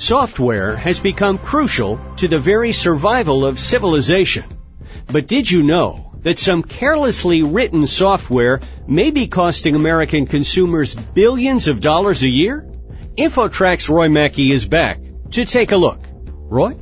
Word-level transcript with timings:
Software 0.00 0.76
has 0.76 0.98
become 0.98 1.36
crucial 1.36 2.00
to 2.16 2.26
the 2.26 2.38
very 2.38 2.72
survival 2.72 3.44
of 3.44 3.60
civilization. 3.60 4.44
But 5.12 5.26
did 5.26 5.50
you 5.50 5.62
know 5.62 6.12
that 6.22 6.38
some 6.38 6.62
carelessly 6.62 7.42
written 7.42 7.86
software 7.86 8.62
may 8.88 9.10
be 9.10 9.26
costing 9.26 9.74
American 9.74 10.24
consumers 10.24 10.94
billions 10.94 11.68
of 11.68 11.82
dollars 11.82 12.22
a 12.22 12.30
year? 12.30 12.66
InfoTrack's 13.18 13.90
Roy 13.90 14.08
Mackey 14.08 14.50
is 14.50 14.66
back 14.66 15.00
to 15.32 15.44
take 15.44 15.70
a 15.70 15.76
look. 15.76 16.00
Roy? 16.48 16.78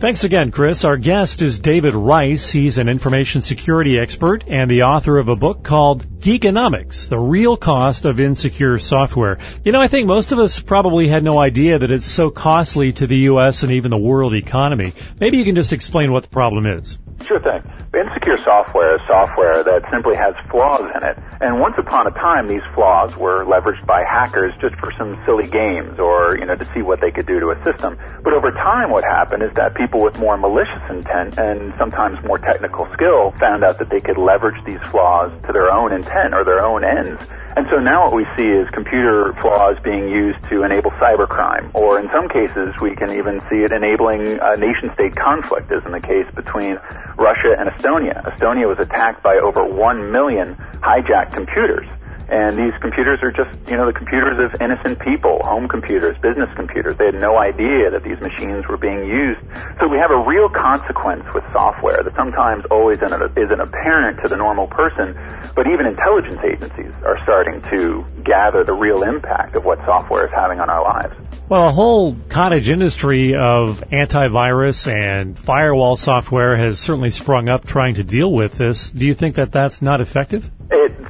Thanks 0.00 0.24
again, 0.24 0.50
Chris. 0.50 0.86
Our 0.86 0.96
guest 0.96 1.42
is 1.42 1.60
David 1.60 1.92
Rice. 1.92 2.48
He's 2.48 2.78
an 2.78 2.88
information 2.88 3.42
security 3.42 3.98
expert 3.98 4.44
and 4.48 4.70
the 4.70 4.84
author 4.84 5.18
of 5.18 5.28
a 5.28 5.36
book 5.36 5.62
called 5.62 6.20
Geekonomics, 6.20 7.10
the 7.10 7.18
real 7.18 7.58
cost 7.58 8.06
of 8.06 8.18
insecure 8.18 8.78
software. 8.78 9.36
You 9.62 9.72
know, 9.72 9.80
I 9.82 9.88
think 9.88 10.08
most 10.08 10.32
of 10.32 10.38
us 10.38 10.58
probably 10.58 11.06
had 11.08 11.22
no 11.22 11.38
idea 11.38 11.78
that 11.78 11.90
it's 11.90 12.06
so 12.06 12.30
costly 12.30 12.92
to 12.92 13.06
the 13.06 13.18
U.S. 13.28 13.62
and 13.62 13.72
even 13.72 13.90
the 13.90 13.98
world 13.98 14.32
economy. 14.32 14.94
Maybe 15.20 15.36
you 15.36 15.44
can 15.44 15.54
just 15.54 15.74
explain 15.74 16.12
what 16.12 16.22
the 16.22 16.30
problem 16.30 16.64
is. 16.64 16.98
Sure 17.26 17.40
thing. 17.40 17.62
Insecure 17.92 18.38
software 18.38 18.94
is 18.94 19.00
software 19.06 19.62
that 19.64 19.82
simply 19.90 20.16
has 20.16 20.34
flaws 20.50 20.86
in 20.94 21.02
it. 21.02 21.18
And 21.40 21.58
once 21.58 21.74
upon 21.76 22.06
a 22.06 22.10
time, 22.12 22.48
these 22.48 22.62
flaws 22.74 23.16
were 23.16 23.44
leveraged 23.44 23.84
by 23.86 24.04
hackers 24.04 24.54
just 24.60 24.76
for 24.76 24.92
some 24.96 25.20
silly 25.26 25.46
games 25.46 25.98
or, 25.98 26.36
you 26.38 26.46
know, 26.46 26.54
to 26.54 26.64
see 26.72 26.82
what 26.82 27.00
they 27.00 27.10
could 27.10 27.26
do 27.26 27.40
to 27.40 27.50
a 27.50 27.58
system. 27.64 27.98
But 28.22 28.32
over 28.32 28.52
time, 28.52 28.90
what 28.90 29.04
happened 29.04 29.42
is 29.42 29.50
that 29.54 29.74
people 29.74 30.02
with 30.02 30.18
more 30.18 30.36
malicious 30.36 30.82
intent 30.88 31.38
and 31.38 31.74
sometimes 31.78 32.22
more 32.24 32.38
technical 32.38 32.86
skill 32.92 33.32
found 33.38 33.64
out 33.64 33.78
that 33.78 33.90
they 33.90 34.00
could 34.00 34.18
leverage 34.18 34.62
these 34.64 34.80
flaws 34.90 35.32
to 35.46 35.52
their 35.52 35.70
own 35.70 35.92
intent 35.92 36.32
or 36.32 36.44
their 36.44 36.64
own 36.64 36.84
ends. 36.84 37.20
And 37.56 37.66
so 37.68 37.78
now 37.78 38.04
what 38.04 38.14
we 38.14 38.26
see 38.36 38.48
is 38.48 38.68
computer 38.70 39.34
flaws 39.40 39.76
being 39.82 40.08
used 40.08 40.42
to 40.50 40.62
enable 40.62 40.92
cybercrime, 40.92 41.74
or 41.74 41.98
in 41.98 42.08
some 42.14 42.28
cases 42.28 42.74
we 42.80 42.94
can 42.94 43.10
even 43.10 43.40
see 43.50 43.62
it 43.64 43.72
enabling 43.72 44.38
a 44.40 44.56
nation-state 44.56 45.16
conflict, 45.16 45.70
as 45.72 45.84
in 45.84 45.92
the 45.92 46.00
case 46.00 46.26
between 46.34 46.78
Russia 47.16 47.56
and 47.58 47.68
Estonia. 47.70 48.22
Estonia 48.24 48.68
was 48.68 48.78
attacked 48.78 49.22
by 49.22 49.36
over 49.42 49.64
1 49.64 50.12
million 50.12 50.54
hijacked 50.80 51.32
computers. 51.32 51.86
And 52.30 52.56
these 52.56 52.72
computers 52.80 53.18
are 53.22 53.32
just, 53.32 53.50
you 53.68 53.76
know, 53.76 53.86
the 53.86 53.92
computers 53.92 54.38
of 54.38 54.62
innocent 54.62 55.00
people, 55.00 55.42
home 55.42 55.66
computers, 55.66 56.16
business 56.22 56.48
computers. 56.54 56.96
They 56.96 57.06
had 57.06 57.18
no 57.18 57.36
idea 57.36 57.90
that 57.90 58.04
these 58.04 58.20
machines 58.20 58.68
were 58.68 58.76
being 58.76 59.02
used. 59.02 59.40
So 59.82 59.88
we 59.88 59.98
have 59.98 60.14
a 60.14 60.22
real 60.22 60.48
consequence 60.48 61.24
with 61.34 61.42
software 61.50 62.02
that 62.04 62.14
sometimes 62.14 62.62
always 62.70 62.98
isn't 63.02 63.60
apparent 63.60 64.22
to 64.22 64.28
the 64.28 64.36
normal 64.36 64.68
person, 64.68 65.18
but 65.56 65.66
even 65.66 65.86
intelligence 65.86 66.38
agencies 66.46 66.94
are 67.04 67.18
starting 67.24 67.62
to 67.74 68.06
gather 68.22 68.62
the 68.62 68.74
real 68.74 69.02
impact 69.02 69.56
of 69.56 69.64
what 69.64 69.78
software 69.84 70.26
is 70.26 70.32
having 70.32 70.60
on 70.60 70.70
our 70.70 70.84
lives. 70.84 71.14
Well, 71.48 71.66
a 71.66 71.72
whole 71.72 72.14
cottage 72.28 72.70
industry 72.70 73.34
of 73.34 73.82
antivirus 73.90 74.86
and 74.86 75.36
firewall 75.36 75.96
software 75.96 76.56
has 76.56 76.78
certainly 76.78 77.10
sprung 77.10 77.48
up 77.48 77.66
trying 77.66 77.94
to 77.94 78.04
deal 78.04 78.30
with 78.30 78.52
this. 78.52 78.92
Do 78.92 79.04
you 79.04 79.14
think 79.14 79.34
that 79.34 79.50
that's 79.50 79.82
not 79.82 80.00
effective? 80.00 80.48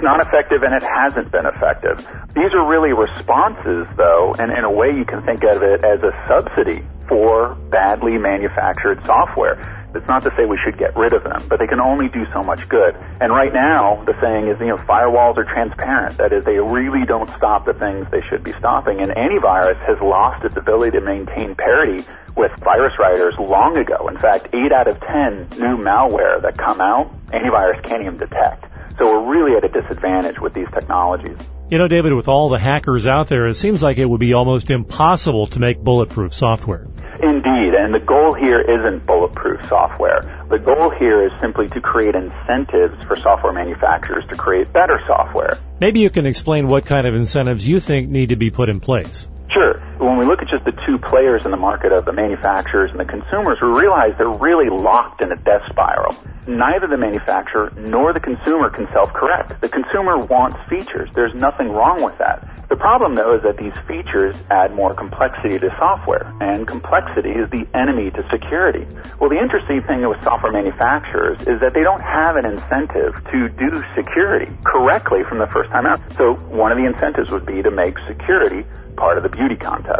It's 0.00 0.08
not 0.08 0.26
effective 0.26 0.62
and 0.64 0.72
it 0.72 0.80
hasn't 0.80 1.30
been 1.30 1.44
effective. 1.44 2.00
These 2.32 2.56
are 2.56 2.64
really 2.64 2.96
responses, 2.96 3.84
though, 4.00 4.32
and 4.40 4.48
in 4.48 4.64
a 4.64 4.72
way 4.72 4.96
you 4.96 5.04
can 5.04 5.20
think 5.28 5.44
of 5.44 5.60
it 5.60 5.84
as 5.84 6.00
a 6.00 6.08
subsidy 6.24 6.80
for 7.06 7.52
badly 7.68 8.16
manufactured 8.16 9.04
software. 9.04 9.60
It's 9.94 10.08
not 10.08 10.22
to 10.22 10.32
say 10.40 10.48
we 10.48 10.56
should 10.64 10.78
get 10.78 10.96
rid 10.96 11.12
of 11.12 11.22
them, 11.22 11.44
but 11.50 11.60
they 11.60 11.66
can 11.66 11.80
only 11.80 12.08
do 12.08 12.24
so 12.32 12.40
much 12.40 12.66
good. 12.70 12.96
And 13.20 13.28
right 13.28 13.52
now, 13.52 14.02
the 14.08 14.16
saying 14.24 14.48
is, 14.48 14.56
you 14.58 14.72
know, 14.72 14.80
firewalls 14.88 15.36
are 15.36 15.44
transparent. 15.44 16.16
That 16.16 16.32
is, 16.32 16.46
they 16.46 16.56
really 16.56 17.04
don't 17.04 17.28
stop 17.36 17.66
the 17.66 17.74
things 17.74 18.08
they 18.08 18.24
should 18.32 18.42
be 18.42 18.56
stopping. 18.56 19.04
And 19.04 19.12
antivirus 19.12 19.76
has 19.84 20.00
lost 20.00 20.46
its 20.46 20.56
ability 20.56 20.96
to 20.96 21.04
maintain 21.04 21.54
parity 21.56 22.08
with 22.38 22.56
virus 22.64 22.96
writers 22.98 23.34
long 23.36 23.76
ago. 23.76 24.08
In 24.08 24.16
fact, 24.16 24.48
8 24.54 24.72
out 24.72 24.88
of 24.88 24.98
10 24.98 25.60
new 25.60 25.76
malware 25.76 26.40
that 26.40 26.56
come 26.56 26.80
out, 26.80 27.12
antivirus 27.36 27.84
can't 27.84 28.00
even 28.00 28.16
detect. 28.16 28.69
So 28.98 29.06
we're 29.06 29.32
really 29.32 29.56
at 29.56 29.64
a 29.64 29.68
disadvantage 29.68 30.38
with 30.40 30.54
these 30.54 30.68
technologies. 30.72 31.36
You 31.70 31.78
know, 31.78 31.86
David, 31.86 32.14
with 32.14 32.26
all 32.26 32.48
the 32.48 32.58
hackers 32.58 33.06
out 33.06 33.28
there, 33.28 33.46
it 33.46 33.54
seems 33.54 33.82
like 33.82 33.98
it 33.98 34.04
would 34.04 34.18
be 34.18 34.34
almost 34.34 34.70
impossible 34.70 35.46
to 35.48 35.60
make 35.60 35.78
bulletproof 35.78 36.34
software. 36.34 36.86
Indeed, 37.22 37.74
and 37.74 37.94
the 37.94 38.00
goal 38.00 38.34
here 38.34 38.60
isn't 38.60 39.06
bulletproof 39.06 39.64
software. 39.68 40.46
The 40.48 40.58
goal 40.58 40.90
here 40.90 41.26
is 41.26 41.32
simply 41.40 41.68
to 41.68 41.80
create 41.80 42.14
incentives 42.14 43.04
for 43.04 43.14
software 43.14 43.52
manufacturers 43.52 44.24
to 44.30 44.36
create 44.36 44.72
better 44.72 44.98
software. 45.06 45.58
Maybe 45.80 46.00
you 46.00 46.10
can 46.10 46.26
explain 46.26 46.66
what 46.66 46.86
kind 46.86 47.06
of 47.06 47.14
incentives 47.14 47.66
you 47.66 47.78
think 47.78 48.08
need 48.08 48.30
to 48.30 48.36
be 48.36 48.50
put 48.50 48.68
in 48.68 48.80
place. 48.80 49.28
When 50.10 50.18
we 50.18 50.24
look 50.24 50.42
at 50.42 50.48
just 50.48 50.64
the 50.64 50.74
two 50.84 50.98
players 50.98 51.44
in 51.44 51.52
the 51.52 51.56
market 51.56 51.92
of 51.92 52.04
the 52.04 52.12
manufacturers 52.12 52.90
and 52.90 52.98
the 52.98 53.04
consumers, 53.04 53.58
we 53.62 53.68
realize 53.68 54.10
they're 54.18 54.28
really 54.28 54.68
locked 54.68 55.22
in 55.22 55.30
a 55.30 55.36
death 55.36 55.62
spiral. 55.70 56.16
Neither 56.48 56.88
the 56.88 56.96
manufacturer 56.96 57.70
nor 57.76 58.12
the 58.12 58.18
consumer 58.18 58.70
can 58.70 58.88
self-correct. 58.92 59.60
The 59.60 59.68
consumer 59.68 60.18
wants 60.18 60.58
features. 60.68 61.08
There's 61.14 61.32
nothing 61.36 61.68
wrong 61.70 62.02
with 62.02 62.18
that. 62.18 62.42
The 62.68 62.74
problem, 62.74 63.14
though, 63.14 63.36
is 63.36 63.42
that 63.44 63.56
these 63.56 63.72
features 63.86 64.34
add 64.50 64.74
more 64.74 64.94
complexity 64.94 65.60
to 65.60 65.70
software, 65.78 66.26
and 66.40 66.66
complexity 66.66 67.30
is 67.30 67.48
the 67.50 67.62
enemy 67.72 68.10
to 68.10 68.26
security. 68.34 68.90
Well, 69.20 69.30
the 69.30 69.38
interesting 69.38 69.80
thing 69.86 70.02
with 70.02 70.20
software 70.24 70.50
manufacturers 70.50 71.38
is 71.46 71.62
that 71.62 71.70
they 71.72 71.86
don't 71.86 72.02
have 72.02 72.34
an 72.34 72.46
incentive 72.46 73.14
to 73.30 73.48
do 73.48 73.70
security 73.94 74.50
correctly 74.66 75.22
from 75.22 75.38
the 75.38 75.46
first 75.46 75.70
time 75.70 75.86
out. 75.86 76.02
So 76.18 76.34
one 76.50 76.72
of 76.72 76.78
the 76.78 76.86
incentives 76.86 77.30
would 77.30 77.46
be 77.46 77.62
to 77.62 77.70
make 77.70 77.94
security 78.08 78.66
part 78.96 79.16
of 79.16 79.22
the 79.22 79.30
beauty 79.30 79.56
contest. 79.56 79.99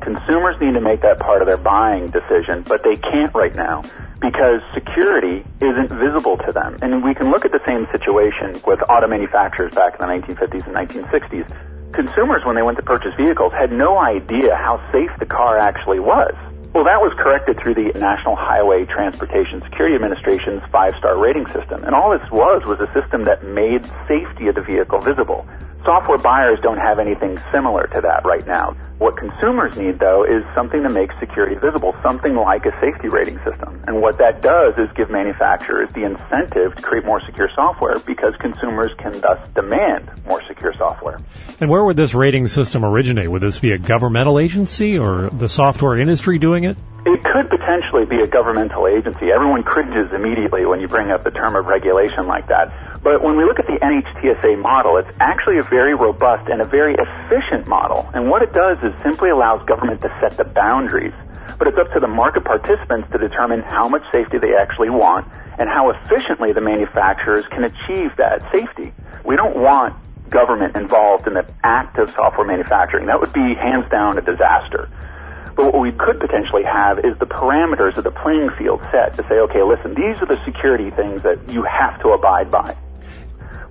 Consumers 0.00 0.56
need 0.60 0.72
to 0.74 0.80
make 0.80 1.02
that 1.02 1.18
part 1.18 1.42
of 1.42 1.46
their 1.46 1.58
buying 1.58 2.08
decision, 2.08 2.62
but 2.62 2.82
they 2.82 2.96
can't 2.96 3.34
right 3.34 3.54
now 3.54 3.82
because 4.20 4.60
security 4.74 5.44
isn't 5.60 5.88
visible 5.88 6.36
to 6.38 6.52
them. 6.52 6.76
And 6.82 7.04
we 7.04 7.14
can 7.14 7.30
look 7.30 7.44
at 7.44 7.52
the 7.52 7.60
same 7.66 7.86
situation 7.92 8.60
with 8.66 8.80
auto 8.88 9.08
manufacturers 9.08 9.74
back 9.74 9.96
in 9.96 10.00
the 10.00 10.08
1950s 10.08 10.66
and 10.66 10.74
1960s. 10.76 11.92
Consumers, 11.92 12.42
when 12.44 12.56
they 12.56 12.62
went 12.62 12.78
to 12.78 12.84
purchase 12.84 13.12
vehicles, 13.16 13.52
had 13.52 13.72
no 13.72 13.98
idea 13.98 14.54
how 14.54 14.78
safe 14.92 15.10
the 15.18 15.26
car 15.26 15.58
actually 15.58 16.00
was. 16.00 16.32
Well, 16.72 16.84
that 16.84 17.02
was 17.02 17.10
corrected 17.18 17.58
through 17.58 17.74
the 17.74 17.90
National 17.98 18.36
Highway 18.36 18.86
Transportation 18.86 19.60
Security 19.66 19.96
Administration's 19.96 20.62
five-star 20.70 21.18
rating 21.18 21.46
system. 21.48 21.82
And 21.82 21.98
all 21.98 22.14
this 22.16 22.22
was 22.30 22.62
was 22.62 22.78
a 22.78 22.86
system 22.94 23.24
that 23.24 23.42
made 23.42 23.82
safety 24.06 24.46
of 24.46 24.54
the 24.54 24.62
vehicle 24.62 25.00
visible. 25.00 25.44
Software 25.84 26.18
buyers 26.18 26.58
don't 26.62 26.78
have 26.78 26.98
anything 26.98 27.40
similar 27.52 27.86
to 27.86 28.00
that 28.02 28.24
right 28.24 28.46
now. 28.46 28.76
What 28.98 29.16
consumers 29.16 29.78
need, 29.78 29.98
though, 29.98 30.24
is 30.24 30.44
something 30.54 30.82
to 30.82 30.90
make 30.90 31.10
security 31.18 31.54
visible, 31.54 31.96
something 32.02 32.34
like 32.34 32.66
a 32.66 32.72
safety 32.82 33.08
rating 33.08 33.38
system. 33.38 33.82
And 33.86 34.02
what 34.02 34.18
that 34.18 34.42
does 34.42 34.74
is 34.76 34.94
give 34.94 35.08
manufacturers 35.08 35.88
the 35.94 36.04
incentive 36.04 36.76
to 36.76 36.82
create 36.82 37.06
more 37.06 37.22
secure 37.24 37.48
software 37.54 37.98
because 38.00 38.34
consumers 38.40 38.90
can 38.98 39.18
thus 39.22 39.38
demand 39.54 40.10
more 40.26 40.42
secure 40.46 40.74
software. 40.76 41.18
And 41.60 41.70
where 41.70 41.82
would 41.82 41.96
this 41.96 42.12
rating 42.14 42.46
system 42.48 42.84
originate? 42.84 43.30
Would 43.30 43.40
this 43.40 43.58
be 43.58 43.72
a 43.72 43.78
governmental 43.78 44.38
agency 44.38 44.98
or 44.98 45.30
the 45.30 45.48
software 45.48 45.98
industry 45.98 46.38
doing 46.38 46.64
it? 46.64 46.76
It 47.06 47.24
could 47.24 47.48
potentially 47.48 48.04
be 48.04 48.20
a 48.20 48.26
governmental 48.26 48.86
agency. 48.86 49.32
Everyone 49.32 49.62
cringes 49.62 50.12
immediately 50.12 50.66
when 50.66 50.80
you 50.80 50.88
bring 50.88 51.10
up 51.10 51.24
the 51.24 51.30
term 51.30 51.56
of 51.56 51.64
regulation 51.64 52.26
like 52.26 52.46
that. 52.48 52.68
But 53.02 53.22
when 53.22 53.38
we 53.38 53.44
look 53.44 53.58
at 53.58 53.66
the 53.66 53.80
NHTSA 53.80 54.60
model, 54.60 54.98
it's 54.98 55.08
actually 55.18 55.56
a 55.56 55.62
very 55.62 55.94
robust 55.94 56.50
and 56.50 56.60
a 56.60 56.66
very 56.66 56.94
efficient 56.94 57.66
model. 57.66 58.08
And 58.12 58.28
what 58.28 58.42
it 58.42 58.52
does 58.52 58.76
is 58.84 58.92
simply 59.02 59.30
allows 59.30 59.64
government 59.66 60.02
to 60.02 60.12
set 60.20 60.36
the 60.36 60.44
boundaries. 60.44 61.14
But 61.58 61.68
it's 61.68 61.78
up 61.78 61.90
to 61.94 62.00
the 62.00 62.08
market 62.08 62.44
participants 62.44 63.08
to 63.12 63.18
determine 63.18 63.62
how 63.62 63.88
much 63.88 64.02
safety 64.12 64.36
they 64.36 64.52
actually 64.54 64.90
want 64.90 65.26
and 65.58 65.70
how 65.70 65.88
efficiently 65.88 66.52
the 66.52 66.60
manufacturers 66.60 67.46
can 67.48 67.64
achieve 67.64 68.12
that 68.18 68.44
safety. 68.52 68.92
We 69.24 69.36
don't 69.36 69.56
want 69.56 69.96
government 70.28 70.76
involved 70.76 71.26
in 71.26 71.32
the 71.32 71.48
act 71.64 71.98
of 71.98 72.10
software 72.12 72.46
manufacturing. 72.46 73.06
That 73.06 73.20
would 73.20 73.32
be 73.32 73.54
hands 73.56 73.88
down 73.90 74.18
a 74.18 74.20
disaster. 74.20 74.88
But 75.56 75.72
what 75.72 75.80
we 75.80 75.92
could 75.92 76.20
potentially 76.20 76.62
have 76.64 76.98
is 77.00 77.18
the 77.18 77.26
parameters 77.26 77.96
of 77.96 78.04
the 78.04 78.10
playing 78.10 78.50
field 78.58 78.80
set 78.90 79.16
to 79.16 79.22
say, 79.28 79.36
okay, 79.50 79.62
listen, 79.62 79.94
these 79.94 80.20
are 80.22 80.26
the 80.26 80.42
security 80.44 80.90
things 80.90 81.22
that 81.22 81.38
you 81.48 81.62
have 81.62 82.00
to 82.02 82.10
abide 82.10 82.50
by. 82.50 82.76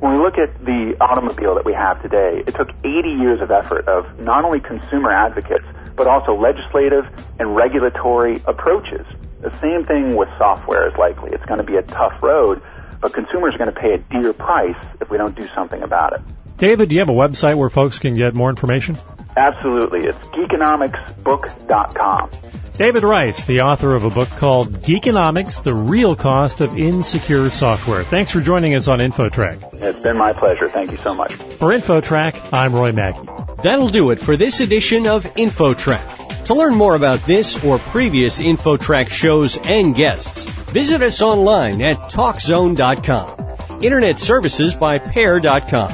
When 0.00 0.12
we 0.12 0.18
look 0.18 0.38
at 0.38 0.64
the 0.64 0.94
automobile 1.00 1.56
that 1.56 1.64
we 1.64 1.72
have 1.72 2.00
today, 2.02 2.44
it 2.46 2.54
took 2.54 2.70
80 2.84 3.08
years 3.08 3.40
of 3.40 3.50
effort 3.50 3.88
of 3.88 4.20
not 4.20 4.44
only 4.44 4.60
consumer 4.60 5.10
advocates, 5.10 5.66
but 5.96 6.06
also 6.06 6.34
legislative 6.38 7.04
and 7.40 7.56
regulatory 7.56 8.40
approaches. 8.46 9.04
The 9.40 9.50
same 9.58 9.84
thing 9.84 10.14
with 10.14 10.28
software 10.38 10.88
is 10.88 10.96
likely. 10.96 11.30
It's 11.32 11.44
going 11.46 11.58
to 11.58 11.66
be 11.66 11.76
a 11.76 11.82
tough 11.82 12.22
road, 12.22 12.62
but 13.00 13.14
consumers 13.14 13.54
are 13.54 13.58
going 13.58 13.72
to 13.72 13.80
pay 13.80 13.94
a 13.94 13.98
dear 13.98 14.32
price 14.32 14.76
if 15.00 15.08
we 15.10 15.18
don't 15.18 15.36
do 15.36 15.46
something 15.54 15.82
about 15.82 16.14
it. 16.14 16.20
David, 16.56 16.88
do 16.88 16.96
you 16.96 17.00
have 17.00 17.08
a 17.08 17.12
website 17.12 17.56
where 17.56 17.70
folks 17.70 17.98
can 17.98 18.14
get 18.14 18.34
more 18.34 18.50
information? 18.50 18.96
Absolutely. 19.36 20.06
It's 20.06 20.26
geekonomicsbook.com. 20.28 22.30
David 22.74 23.02
Rice, 23.02 23.44
the 23.44 23.62
author 23.62 23.96
of 23.96 24.04
a 24.04 24.10
book 24.10 24.28
called 24.30 24.68
Geekonomics, 24.68 25.64
The 25.64 25.74
Real 25.74 26.14
Cost 26.14 26.60
of 26.60 26.78
Insecure 26.78 27.50
Software. 27.50 28.04
Thanks 28.04 28.30
for 28.30 28.40
joining 28.40 28.76
us 28.76 28.86
on 28.86 29.00
InfoTrack. 29.00 29.68
It's 29.74 29.98
been 30.00 30.16
my 30.16 30.32
pleasure. 30.32 30.68
Thank 30.68 30.92
you 30.92 30.98
so 30.98 31.12
much. 31.14 31.32
For 31.32 31.70
InfoTrack, 31.70 32.52
I'm 32.52 32.72
Roy 32.74 32.92
Mackey. 32.92 33.28
That'll 33.62 33.88
do 33.88 34.12
it 34.12 34.20
for 34.20 34.36
this 34.36 34.60
edition 34.60 35.08
of 35.08 35.24
InfoTrack. 35.24 36.27
To 36.48 36.54
learn 36.54 36.74
more 36.74 36.94
about 36.94 37.20
this 37.26 37.62
or 37.62 37.78
previous 37.78 38.40
InfoTrack 38.40 39.10
shows 39.10 39.58
and 39.58 39.94
guests, 39.94 40.46
visit 40.46 41.02
us 41.02 41.20
online 41.20 41.82
at 41.82 41.96
TalkZone.com. 41.96 43.82
Internet 43.82 44.18
services 44.18 44.72
by 44.72 44.96
Pair.com. 44.96 45.92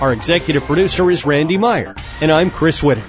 Our 0.00 0.12
executive 0.12 0.62
producer 0.62 1.10
is 1.10 1.26
Randy 1.26 1.58
Meyer, 1.58 1.96
and 2.20 2.30
I'm 2.30 2.52
Chris 2.52 2.82
Whitting. 2.82 3.02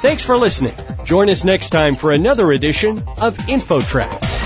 Thanks 0.00 0.24
for 0.24 0.38
listening. 0.38 0.72
Join 1.04 1.28
us 1.28 1.44
next 1.44 1.68
time 1.68 1.94
for 1.94 2.12
another 2.12 2.50
edition 2.50 2.96
of 3.20 3.36
InfoTrack. 3.36 4.37